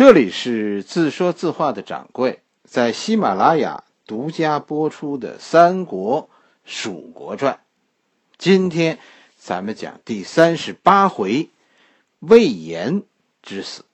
[0.00, 6.30] 这里是自说自话的掌柜，在喜马拉雅独家播出的《三国
[6.64, 7.52] 蜀国传》，
[8.38, 8.98] 今天
[9.36, 11.50] 咱们讲第三十八回
[12.18, 13.02] 魏延
[13.42, 13.84] 之死。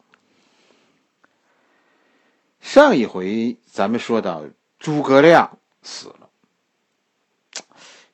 [2.61, 4.45] 上一回咱们说到
[4.79, 6.31] 诸葛亮死了，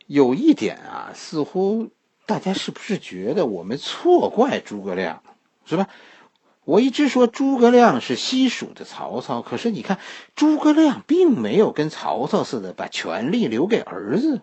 [0.07, 1.91] 有一点啊，似乎
[2.25, 5.23] 大家是不是觉得我们错怪诸葛亮，
[5.67, 5.91] 是吧？
[6.65, 9.99] 我一直说诸葛亮是西蜀的曹操，可是你看，
[10.37, 14.43] 诸葛亮并没有跟曹操似的把权力留给儿子。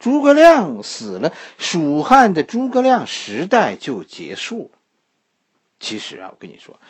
[0.00, 4.78] 诸葛亮死了，蜀汉的诸葛亮时代就结束了。
[5.78, 6.80] 其实啊，我跟你说，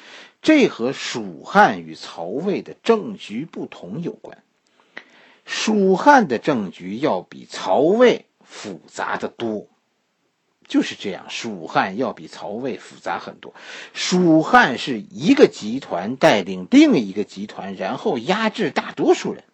[0.41, 4.43] 这和蜀汉与曹魏的政局不同有关。
[5.45, 9.67] 蜀汉的政局要比曹魏复杂的多。
[10.73, 13.53] 就是这样，蜀汉要比曹魏复杂很多。
[13.93, 19.45] 蜀汉是一个集团带领另一个集团，然后压制大多数人，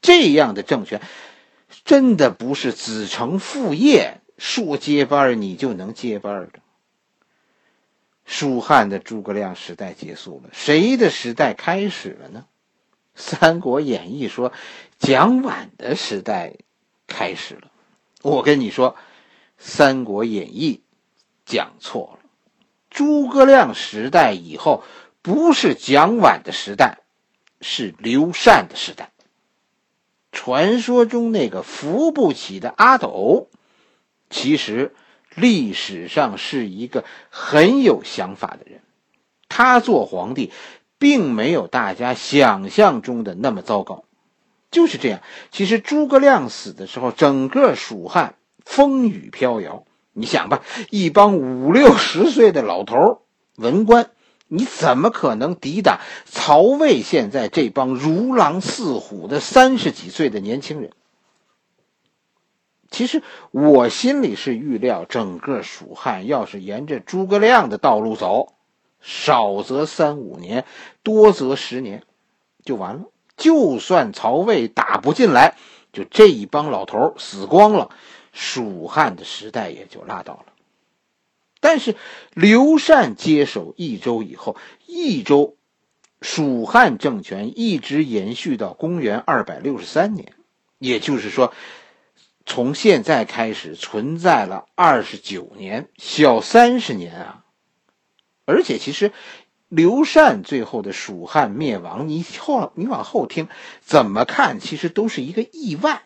[0.00, 1.02] 这样的政权，
[1.84, 6.60] 真的不是子承父业说接班你就能接班的。
[8.24, 12.44] 蜀汉的诸葛亮时代结束了，谁的时代开始了呢？
[13.20, 14.52] 《三国演义》说
[15.00, 16.54] 蒋琬的时代
[17.08, 17.72] 开始了。
[18.22, 18.92] 我跟你说。
[19.58, 20.82] 《三国演义》
[21.44, 22.30] 讲错了，
[22.88, 24.84] 诸葛亮时代以后
[25.20, 26.98] 不是蒋琬的时代，
[27.60, 29.10] 是刘禅的时代。
[30.30, 33.48] 传说中那个扶不起的阿斗，
[34.30, 34.94] 其实
[35.34, 38.80] 历史上是一个很有想法的人。
[39.48, 40.52] 他做皇帝，
[40.98, 44.04] 并没有大家想象中的那么糟糕。
[44.70, 48.34] 就是这样，其实诸葛亮死的时候，整个蜀汉。
[48.68, 53.22] 风雨飘摇，你想吧，一帮五六十岁的老头
[53.56, 54.10] 文官，
[54.46, 60.90] 你怎么可能抵挡曹魏现在这帮如狼似虎的三十几岁的年轻人？
[62.90, 68.52] 其实我心里是预料，整个蜀汉要是沿着诸葛亮的道路走，
[69.00, 70.66] 少则三五年，
[71.02, 72.04] 多则十年，
[72.64, 73.04] 就完了。
[73.36, 75.56] 就算曹魏打不进来，
[75.90, 77.90] 就这一帮老头死光了。
[78.40, 80.52] 蜀汉的时代也就拉倒了，
[81.58, 81.96] 但是
[82.34, 84.56] 刘禅接手益州以后，
[84.86, 85.56] 益州
[86.22, 90.34] 蜀汉政权一直延续到公元二百六十三年，
[90.78, 91.52] 也就是说，
[92.46, 97.44] 从现在开始存在了二十九年，小三十年啊！
[98.44, 99.12] 而且其实
[99.66, 103.48] 刘禅最后的蜀汉灭亡，你后你往后听，
[103.80, 106.04] 怎么看其实都是一个意外。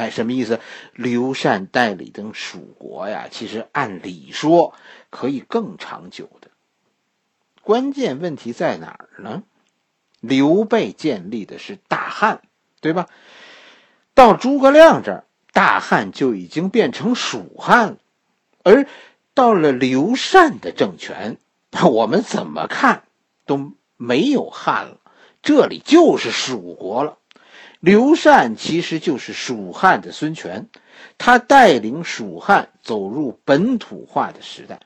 [0.00, 0.60] 哎，什么意思？
[0.94, 4.72] 刘禅代理的蜀国呀，其实按理说
[5.10, 6.48] 可以更长久的。
[7.60, 9.42] 关键问题在哪儿呢？
[10.20, 12.40] 刘备建立的是大汉，
[12.80, 13.08] 对吧？
[14.14, 17.96] 到诸葛亮这儿，大汉就已经变成蜀汉了。
[18.62, 18.86] 而
[19.34, 21.36] 到了刘禅的政权，
[21.92, 23.02] 我们怎么看
[23.44, 24.96] 都没有汉了，
[25.42, 27.18] 这里就是蜀国了。
[27.80, 30.68] 刘禅其实就是蜀汉的孙权，
[31.16, 34.80] 他带领蜀汉走入本土化的时代。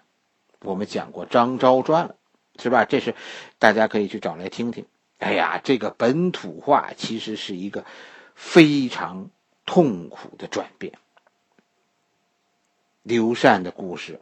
[0.60, 2.14] 我们讲过张昭传了，
[2.56, 2.84] 是吧？
[2.84, 3.16] 这是
[3.58, 4.86] 大家可以去找来听听。
[5.18, 7.84] 哎呀，这个本土化其实是一个
[8.36, 9.28] 非常
[9.66, 10.92] 痛苦的转变。
[13.02, 14.20] 刘禅的故事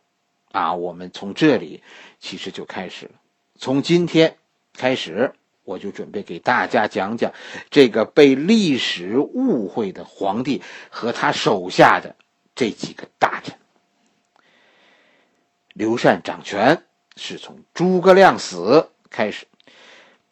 [0.50, 1.82] 啊，我们从这里
[2.20, 3.12] 其实就开始了。
[3.58, 4.38] 从今天
[4.72, 5.34] 开始。
[5.64, 7.32] 我就准备给大家讲讲
[7.70, 12.16] 这个被历史误会的皇帝和他手下的
[12.54, 13.54] 这几个大臣。
[15.72, 16.82] 刘禅掌权
[17.16, 19.46] 是从诸葛亮死开始，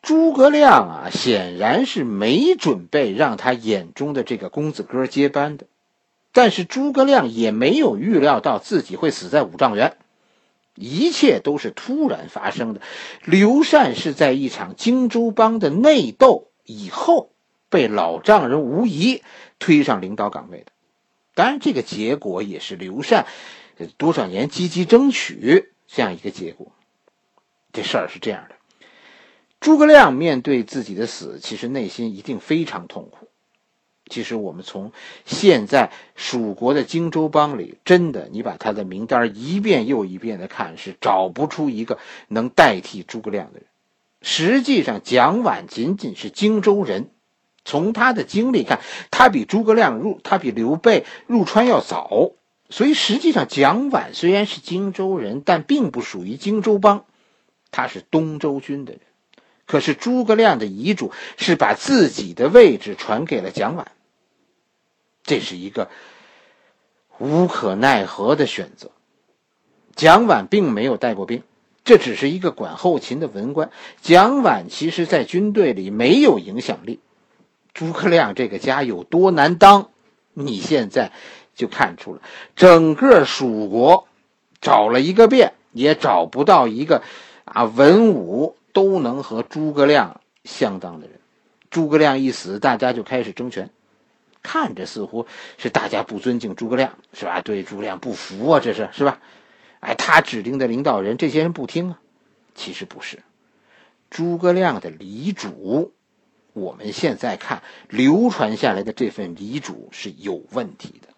[0.03, 5.67] 诸葛亮啊，显然是没准备让他眼中的这个公子哥接班的，
[6.33, 9.97] 但是诸葛亮也没有预料到自己会死在五丈原。
[10.81, 12.81] 一切都是突然发生的。
[13.25, 17.31] 刘禅是在一场荆州帮的内斗以后，
[17.69, 19.23] 被老丈人吴仪
[19.59, 20.73] 推上领导岗位的。
[21.35, 23.27] 当然，这个结果也是刘禅
[23.97, 26.73] 多少年积极争取这样一个结果。
[27.73, 28.57] 这事儿是这样的：
[29.61, 33.29] 诸葛亮面对自己的死，其实内心一定非常痛苦。
[34.11, 34.93] 其实我们从
[35.25, 41.99] 现在蜀国的荆州帮里，真的，你把他的名单一遍又一遍的看，是找不出一个
[42.29, 43.67] 能代替诸葛亮的人。
[44.21, 47.09] 实际上，蒋琬仅仅是荆州人，
[47.65, 48.81] 从他的经历看，
[49.11, 52.33] 他比诸葛亮入，他比刘备入川要早。
[52.69, 57.05] 所以，实际上蒋琬虽然是荆州人，但并不属于荆州帮。
[57.71, 59.01] 他是东周军的人。
[59.67, 63.85] 可是诸葛亮的遗嘱是把自己的位置传给了蒋琬，
[65.23, 65.89] 这是一个
[67.19, 68.91] 无可奈何的选择。
[69.95, 71.43] 蒋琬并没有带过兵，
[71.85, 73.71] 这只是一个管后勤的文官。
[74.01, 77.01] 蒋琬其实在军队里没有影响力。
[77.75, 79.91] 诸葛亮这个家有多难当，
[80.33, 81.13] 你现在
[81.55, 82.23] 就看出了。
[82.57, 84.07] 整个蜀国
[84.61, 87.03] 找了一个遍，也找不到一个
[87.45, 88.57] 啊文武。
[88.73, 91.19] 都能和诸葛亮相当的人，
[91.71, 93.69] 诸葛亮一死，大家就开始争权，
[94.43, 95.27] 看着似乎
[95.59, 97.41] 是大家不尊敬诸葛亮，是吧？
[97.41, 99.21] 对诸葛亮不服啊，这是是吧？
[99.81, 102.01] 哎，他指定的领导人，这些人不听啊。
[102.55, 103.23] 其实不是，
[104.11, 105.93] 诸葛亮的遗嘱，
[106.53, 111.09] 我们现在看流传下来的这份遗嘱是有问题的。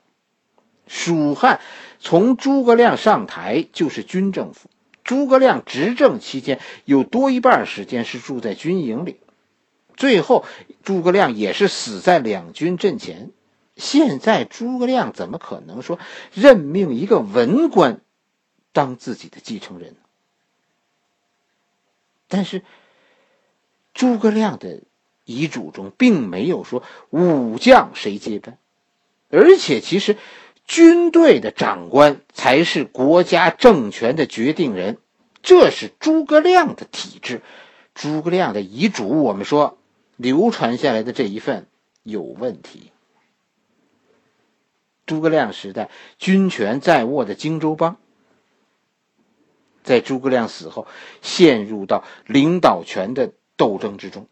[0.86, 1.60] 蜀汉
[2.00, 4.68] 从诸葛亮上台就是军政府。
[5.02, 9.18] 诸葛亮执政期间，有多一半时间是住在军营里。
[9.96, 10.44] 最后，
[10.82, 13.30] 诸葛亮也是死在两军阵前。
[13.76, 15.98] 现在，诸葛亮怎么可能说
[16.32, 18.00] 任命一个文官
[18.72, 19.96] 当自己的继承人？
[22.28, 22.62] 但是，
[23.94, 24.80] 诸葛亮的
[25.24, 28.58] 遗嘱中并没有说武将谁接班，
[29.30, 30.16] 而且其实。
[30.64, 34.98] 军队的长官才是国家政权的决定人，
[35.42, 37.42] 这是诸葛亮的体制。
[37.94, 39.76] 诸葛亮的遗嘱，我们说
[40.16, 41.66] 流传下来的这一份
[42.02, 42.92] 有问题。
[45.06, 47.96] 诸葛亮时代，军权在握的荆州帮，
[49.82, 50.86] 在诸葛亮死后
[51.20, 54.26] 陷入到领导权的斗争之中。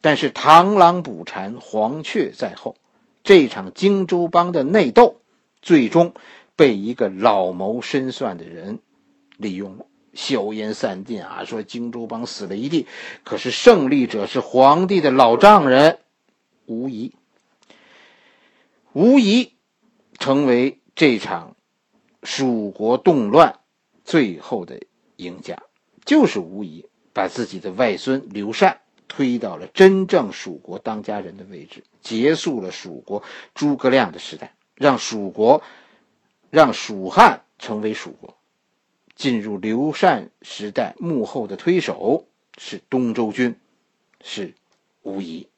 [0.00, 2.76] 但是螳螂捕蝉，黄雀在后，
[3.22, 5.20] 这场荆州帮的内斗。
[5.60, 6.14] 最终
[6.54, 8.78] 被一个老谋深算的人
[9.36, 9.86] 利用了，
[10.18, 11.44] 硝烟散尽啊！
[11.44, 12.88] 说荆州帮死了一地，
[13.22, 16.00] 可是胜利者是皇帝的老丈人
[16.66, 17.14] 无疑，
[18.92, 19.52] 无疑
[20.18, 21.54] 成为这场
[22.24, 23.60] 蜀国动乱
[24.04, 24.80] 最后的
[25.16, 25.62] 赢家，
[26.04, 33.22] 就是无疑把自己的外孙刘禅推到了真正蜀国当家人的位置，结束了蜀国
[33.54, 34.54] 诸葛亮的时代。
[34.74, 35.62] 让蜀国，
[36.50, 38.37] 让蜀汉成为蜀国，
[39.18, 42.24] 进入刘禅时代，幕后的推手
[42.56, 43.56] 是东周军，
[44.22, 44.54] 是
[45.02, 45.48] 无疑。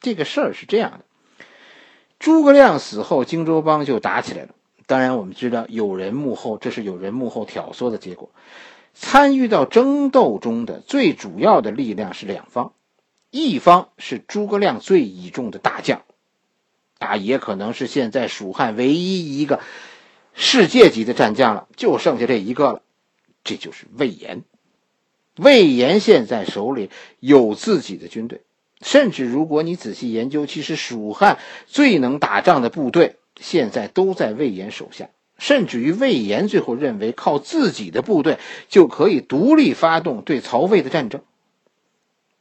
[0.00, 1.04] 这个事儿是这样的：
[2.18, 4.56] 诸葛亮死后，荆州帮就打起来了。
[4.86, 8.28] 当然，我们知道有人幕后，这是有人幕后挑唆的结果。
[8.92, 12.72] 参与到争斗中的最主要的力量是两方，
[13.30, 16.02] 一方是诸葛亮最倚重的大将。
[16.98, 19.60] 啊，也可能是现在蜀汉唯一一个
[20.34, 22.82] 世界级的战将了，就剩下这一个了，
[23.44, 24.42] 这就是魏延。
[25.36, 28.42] 魏延现在手里有自己的军队，
[28.80, 38.38] 甚至如果你仔细研究，其实蜀汉最能打仗的部队现在都在魏延手下，甚至于魏延最后认为靠自己的部队
[38.68, 41.22] 就可以独立发动对曹魏的战争。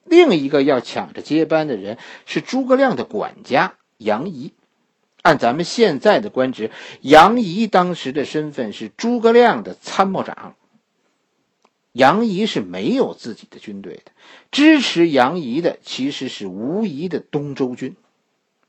[0.03, 3.75] 另一个要抢着接班的人是诸葛亮的管家。
[3.97, 4.53] 杨仪，
[5.21, 6.71] 按咱们现在的官职，
[7.01, 10.55] 杨仪当时的身份是诸葛亮的参谋长。
[11.91, 14.11] 杨仪是没有自己的军队的，
[14.51, 17.95] 支持杨仪的其实是吴仪的东周军。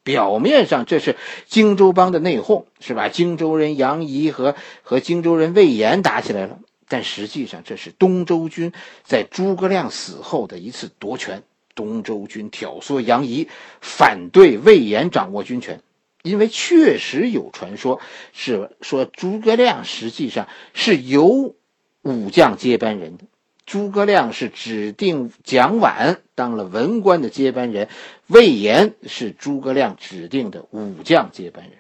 [0.02, 1.16] 表面上这是
[1.47, 3.09] 荆州帮的内讧，是吧？
[3.11, 8.73] 荆州人杨仪和和荆州人魏延打起来了，但实际上这是东周军
[9.04, 11.42] 在诸葛亮死后的一次夺权。
[11.75, 13.49] 东周军挑唆杨仪
[13.80, 15.83] 反对魏延掌握军权，
[16.23, 18.00] 因为确实有传说
[18.33, 21.55] 是说诸葛亮实际上是有
[22.03, 23.25] 武将接班人的，
[23.67, 27.89] 诸葛亮是指定蒋琬当了文官的接班人，
[28.27, 31.73] 魏延是诸葛亮指定的武将接班人。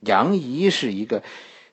[0.00, 1.22] 杨仪是一个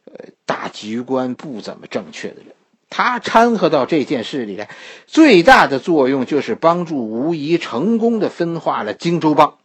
[0.06, 2.48] 呃大局观不怎么正确的人。
[2.90, 4.70] 他掺和到这件事里来，
[5.06, 9.58] 最大的作用就是帮助吴仪成功的分化了荆州帮，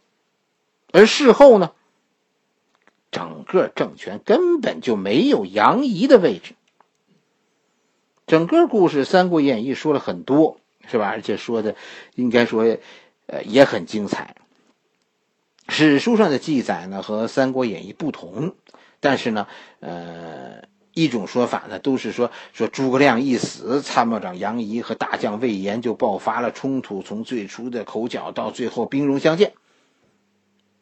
[0.91, 1.71] 而事后呢，
[3.11, 6.55] 整个政权根本就没有杨仪的位置。
[8.27, 11.07] 整个故事《三国演义》说了很多，是吧？
[11.07, 11.75] 而且说的
[12.15, 12.77] 应该说，
[13.27, 14.35] 呃，也很精彩。
[15.67, 18.55] 史书上的记载呢和《三国演义》不同，
[18.99, 19.47] 但是呢，
[19.79, 20.69] 呃。
[20.93, 29.53] 一种说法呢，都是说说诸葛亮一死，参谋长杨仪和大将魏延就爆发了冲突，从最初的口角到最后兵戎相见。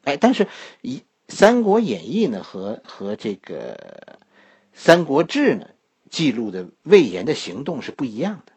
[0.04, 0.48] 哎，但是
[0.82, 4.18] 一《三国演义》呢和和这个
[4.74, 5.68] 《三国志》呢
[6.10, 8.54] 记录的魏延的行动是不一样的，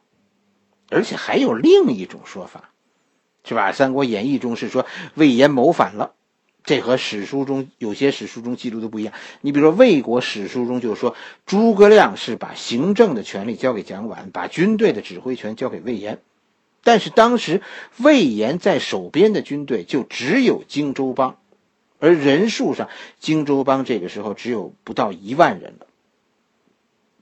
[0.88, 2.70] 而且还有另一种说法，
[3.44, 3.72] 是吧？
[3.74, 6.14] 《三国演义》中是说魏延谋反了，
[6.64, 9.12] 这和史书中有些史书中记录的不一样。
[9.40, 16.20] 你比如说魏国史书中就说诸葛亮是把行政的权力交给蒋琬，把军队的指挥权交给魏延，
[16.84, 17.62] 但是当时
[17.98, 21.38] 魏延在手边的军队就只有荆州帮，
[21.98, 22.88] 而人数上
[23.20, 25.86] 荆州帮这个时候只有不到一万人了。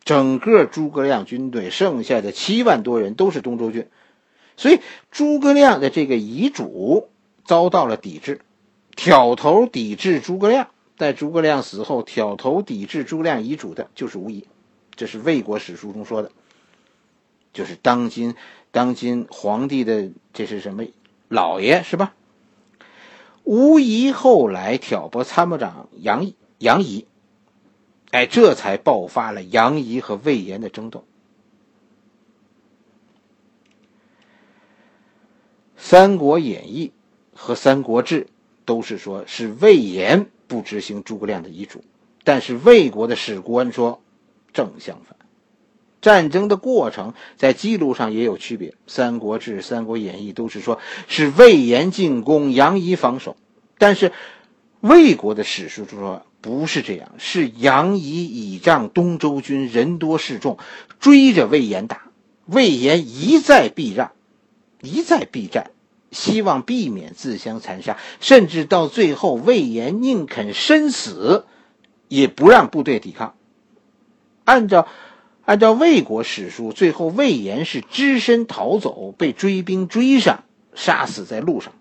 [0.02, 3.88] 整个诸葛亮军队剩下的七万多人都是东周军，
[4.57, 7.09] 所以诸葛亮的这个遗嘱
[7.45, 8.40] 遭到了抵制。
[8.97, 14.47] 挑头抵制诸葛亮，在诸葛亮死后挑头抵制诸葛亮遗嘱的就是吴仪，
[14.97, 16.33] 这是魏国史书中说的，
[17.52, 18.35] 就是当今
[18.71, 20.85] 当今皇帝的这是什么
[21.29, 22.15] 老爷是吧？
[23.45, 27.07] 吴仪后来挑拨参谋长杨杨仪。
[28.11, 31.00] 哎，这才爆发了杨仪和魏延的争斗。
[35.77, 36.93] 《三国演义》
[37.39, 38.25] 和《三国志》
[38.65, 41.83] 都是说，是魏延不执行诸葛亮的遗嘱，
[42.23, 44.00] 但是魏国的史官说
[44.53, 45.17] 正相反。
[46.00, 50.78] 战争的过程在记录上也有区别，《三国志》《三国演义》都是说
[51.09, 53.37] 是魏延进攻，杨仪防守，
[53.78, 54.12] 但是
[54.80, 56.25] 魏国的史书说。
[56.42, 60.57] 不是这样，是杨仪倚仗东周军人多势众，
[60.99, 62.04] 追着魏延打，
[62.47, 64.12] 魏延一再避让，
[64.80, 65.71] 一再避战，
[66.11, 71.45] 希望避免自相残杀，甚至到最后，魏延宁肯身死，
[72.09, 73.35] 也不让部队抵抗。
[74.47, 74.88] 按照
[75.50, 80.45] 按照魏国史书，最后魏延是只身逃走，被追兵追上，
[80.76, 81.73] 杀死在路上。《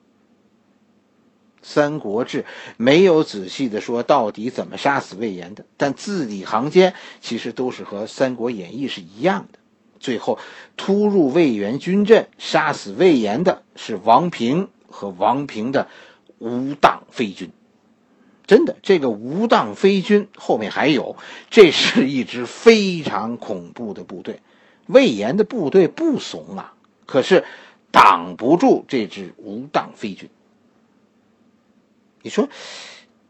[1.61, 2.41] 三国志》
[2.77, 9.59] 没有仔细的说到底怎么杀死魏延的，但字里行间其实都是和《三国演义》是一样的。
[9.99, 10.39] 最后
[10.75, 15.87] 突入魏延军阵，杀死魏延的是王平和王平的
[16.39, 17.51] 无当飞军。
[18.49, 21.15] 真的，这个无当飞军后面还有，
[21.51, 24.41] 这是一支非常恐怖的部队。
[24.87, 26.73] 魏延的部队不怂啊，
[27.05, 27.45] 可是
[27.91, 30.27] 挡不住这支无当飞军。
[32.23, 32.49] 你说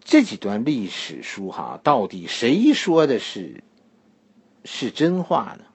[0.06, 3.62] 这几段历史书哈，到底谁说的是
[4.64, 5.66] 是真话呢？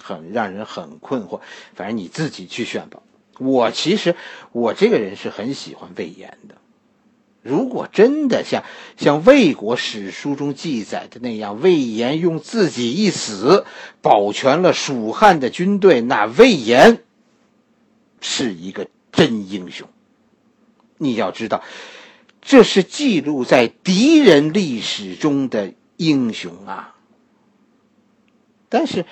[0.00, 1.40] 很让人很困惑。
[1.74, 3.02] 反正你自己去选吧。
[3.40, 4.14] 我其实
[4.52, 6.54] 我这个人是很喜欢魏延的。
[7.46, 8.64] 如果真的像
[8.96, 13.64] 像魏国史书中记载的那样，魏延用自己一死
[14.02, 17.02] 保全了蜀汉的军队，那魏延
[18.20, 19.88] 是一个真英雄。
[20.98, 21.62] 你要知道，
[22.42, 26.94] 这是记录在敌人历史中的英雄啊。
[28.68, 29.04] 但是，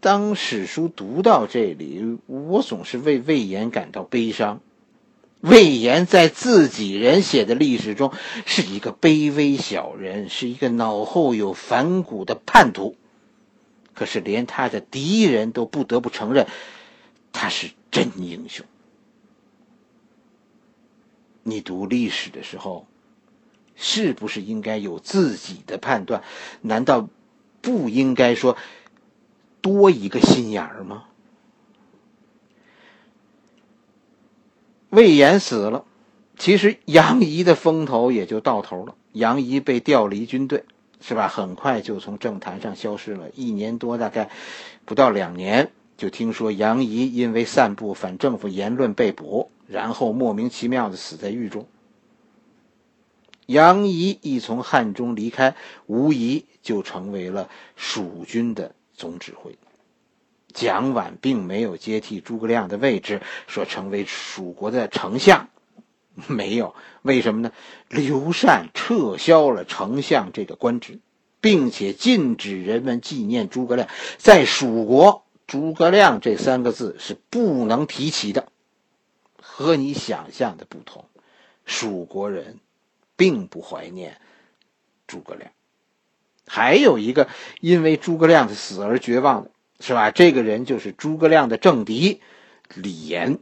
[0.00, 4.60] 当史书读到这里，我总是为魏延感到悲伤。
[5.40, 8.12] 魏延在自己人写的历史中
[8.44, 12.96] 是一个卑微小人，是一个脑后有反骨的叛徒。
[13.94, 16.46] 可是，连他的敌人都不得不承认，
[17.32, 18.64] 他是真英雄。
[21.42, 22.86] 你读历史的时候，
[23.76, 26.22] 是不是应该有自己的判断？
[26.62, 27.08] 难道
[27.60, 28.56] 不应该说
[29.60, 31.04] 多一个心眼儿吗？
[34.90, 35.84] 魏延死了，
[36.36, 38.94] 其实杨仪的风头也就到头了。
[39.12, 40.64] 杨仪被调离军队，
[41.00, 41.28] 是吧？
[41.28, 44.30] 很快就从政坛上消失了，一年多，大概
[44.84, 49.50] 不到两年，就听说杨仪因为散布反政府言论被捕。
[49.66, 51.68] 然后莫名其妙的死在狱中。
[53.46, 55.54] 杨仪一从汉中离开，
[55.86, 59.56] 无疑就成为了蜀军的总指挥。
[60.52, 65.48] 蒋琬并没有接替诸葛亮的位置，说成为蜀国的丞相，
[66.28, 66.74] 没有。
[67.02, 67.52] 为什么呢？
[67.88, 70.98] 刘禅撤销了丞相这个官职，
[71.40, 73.88] 并且禁止人们纪念诸葛亮。
[74.18, 78.48] 在蜀国，诸葛亮这三个字是不能提起的。
[79.40, 81.06] 和你想象的不同，
[81.64, 82.58] 蜀国人
[83.16, 84.18] 并不怀念
[85.06, 85.50] 诸葛亮。
[86.46, 87.28] 还有一个
[87.60, 90.10] 因为诸葛亮的死而绝望的，是吧？
[90.10, 92.20] 这个人就是诸葛亮的政敌
[92.74, 93.36] 李严。《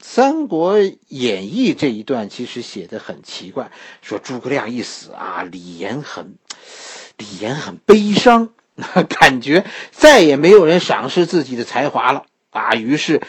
[0.00, 3.70] 三国演义》这一段其实写的很奇怪，
[4.02, 6.36] 说诸葛亮一死啊，李严很
[7.16, 8.50] 李严很悲伤，
[9.08, 13.22] 感觉再也没有人赏识自己的才华了啊，于是。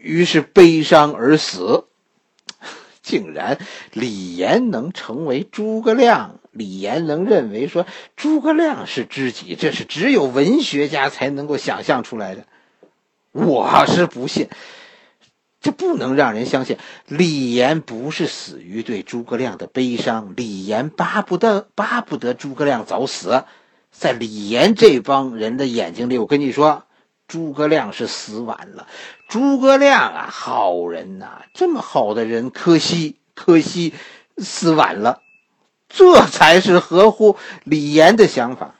[0.00, 1.84] 于是悲伤而死，
[3.02, 3.58] 竟然
[3.92, 7.86] 李严能成为诸葛亮李严能认为说
[8.16, 12.44] 诸葛亮是知己，这是只有文学家才能够想象出来的。
[13.32, 14.48] 我是不信，
[15.60, 16.76] 这不能让人相信。
[17.06, 23.44] 李严不是死于对诸葛亮的悲伤，李严巴不得巴不得诸葛亮早死。
[23.90, 26.84] 在李严这帮人的眼睛里，我跟你说，
[27.26, 28.86] 诸葛亮是死晚了。
[29.28, 33.94] 诸葛亮啊，好人呐，这么好的人，可惜可惜
[34.36, 35.22] 死晚了。
[35.88, 38.74] 这才是合乎李严的想法。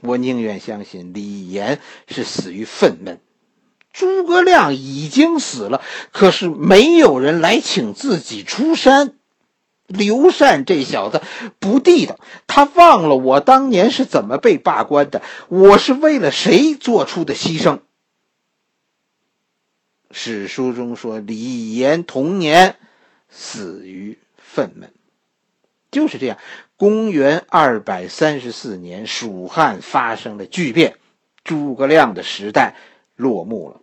[0.00, 3.18] 我宁愿相信李严是死于愤懑。
[3.92, 5.82] 诸葛亮已经死了，
[6.12, 9.14] 可是没有人来请自己出山。
[9.86, 11.22] 刘禅这小子
[11.58, 17.80] 不地道，他忘了我当年是怎么被罢官的，我是为了谁做出的牺牲。
[20.10, 22.76] 史书中说，李严同年
[23.30, 24.88] 死于愤懑，
[25.90, 26.38] 就是这样。
[26.76, 30.96] 公元二百三十四年，蜀汉发生了巨变，
[31.44, 32.76] 诸葛亮的时代
[33.16, 33.80] 落幕了。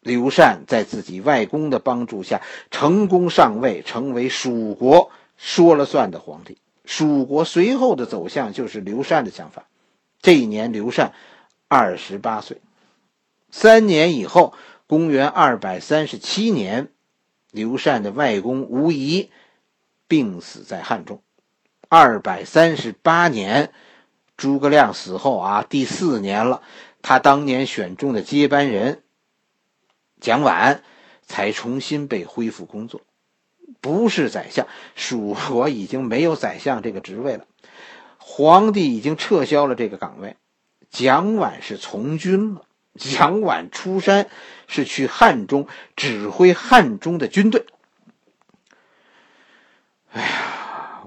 [0.00, 2.40] 刘禅在自己外公的帮助下，
[2.70, 5.10] 成功上位，成为蜀国。
[5.36, 9.68] 说了算的皇帝，蜀国随后的走向就是刘禅的想法。
[10.20, 11.12] 这一年，刘禅
[11.68, 12.60] 二十八岁。
[13.50, 14.52] 三年以后，
[14.86, 16.88] 公元二百三十七年，
[17.52, 19.30] 刘禅的外公吴仪
[20.06, 21.22] 病死在汉中。
[21.88, 23.72] 二百三十八年，
[24.36, 26.62] 诸葛亮死后啊，第四年了，
[27.00, 29.02] 他当年选中的接班人
[30.20, 30.80] 蒋琬
[31.26, 33.00] 才重新被恢复工作。
[33.80, 34.66] 不是宰相，
[34.96, 37.46] 蜀国已经没有宰相这个职位了，
[38.18, 40.36] 皇帝已经撤销了这个岗位，
[40.90, 42.62] 蒋琬是从军了。
[42.96, 44.28] 蒋琬出山
[44.66, 47.64] 是去汉中指挥汉中的军队。
[50.10, 50.57] 哎呀，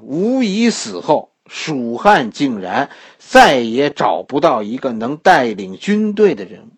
[0.02, 6.72] 吴仪死后，蜀汉竟然再也找不到一个能带领军队的人物。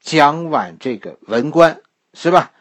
[0.00, 1.80] 蒋琬这个文官
[2.14, 2.52] 是吧？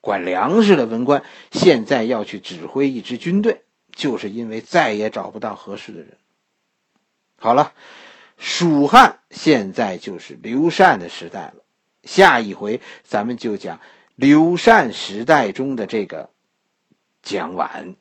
[0.00, 3.62] 管粮食的文官现在要去指挥一支军队，
[3.94, 6.16] 就是因为再也找不到合适的人。
[7.36, 7.72] 好了，
[8.36, 11.54] 蜀汉现在就是刘禅的时代了。
[12.02, 13.78] 下一回咱们就讲
[14.16, 16.30] 刘禅时代中的这个
[17.22, 17.94] 蒋琬。